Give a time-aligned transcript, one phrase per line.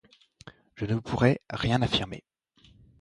[0.73, 2.23] Je ne pourrais rien affirmer.